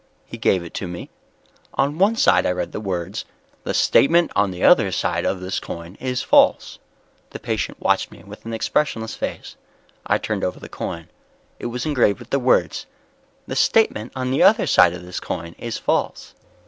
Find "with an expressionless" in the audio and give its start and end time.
8.23-9.13